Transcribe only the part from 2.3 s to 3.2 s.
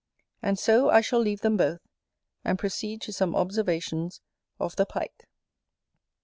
and proceed to